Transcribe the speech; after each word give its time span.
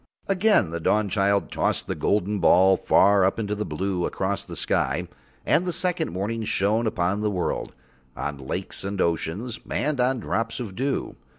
Again 0.25 0.71
the 0.71 0.79
Dawnchild 0.79 1.51
tossed 1.51 1.85
the 1.85 1.93
golden 1.93 2.39
ball 2.39 2.75
far 2.75 3.23
up 3.23 3.37
into 3.37 3.53
the 3.53 3.67
blue 3.67 4.07
across 4.07 4.43
the 4.43 4.55
sky, 4.55 5.07
and 5.45 5.63
the 5.63 5.71
second 5.71 6.11
morning 6.11 6.43
shone 6.43 6.87
upon 6.87 7.21
the 7.21 7.29
world, 7.29 7.75
on 8.17 8.39
lakes 8.39 8.83
and 8.83 8.99
oceans, 8.99 9.59
and 9.69 10.01
on 10.01 10.19
drops 10.19 10.59
of 10.59 10.75
dew. 10.75 11.17